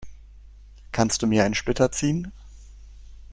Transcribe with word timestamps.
Kannst 0.91 1.21
du 1.21 1.27
mir 1.27 1.43
einen 1.43 1.53
Splitter 1.53 1.91
ziehen? 1.91 2.31